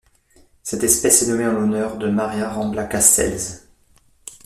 [0.63, 3.61] Cette espèce est nommée en l'honneur de María Rambla Castells.